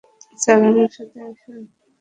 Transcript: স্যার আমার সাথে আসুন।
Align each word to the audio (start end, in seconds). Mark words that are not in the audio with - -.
স্যার 0.39 0.59
আমার 0.69 0.89
সাথে 0.97 1.19
আসুন। 1.29 1.59